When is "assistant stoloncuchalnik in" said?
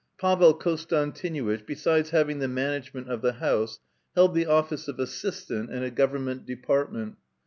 4.99-5.83